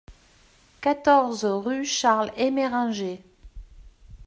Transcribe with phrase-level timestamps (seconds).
[0.81, 3.23] quatorze rue Charles Emeringer